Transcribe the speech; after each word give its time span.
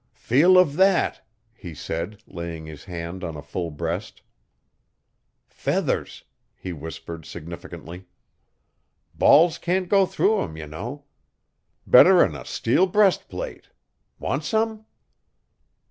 'Feel 0.13 0.57
of 0.57 0.77
that,' 0.77 1.21
he 1.53 1.75
said, 1.75 2.23
laying 2.25 2.65
his 2.65 2.85
hand 2.85 3.23
on 3.23 3.37
a 3.37 3.41
full 3.43 3.69
breast. 3.69 4.23
'Feathers!' 5.47 6.23
he 6.55 6.73
whispered 6.73 7.23
significantly. 7.23 8.07
'Balls 9.13 9.59
can't 9.59 9.89
go 9.89 10.07
through 10.07 10.41
'em, 10.41 10.57
ye 10.57 10.65
know. 10.65 11.03
Better 11.85 12.23
n 12.23 12.33
a 12.35 12.45
steel 12.45 12.87
breastplate! 12.87 13.69
Want 14.17 14.43
some? 14.43 14.87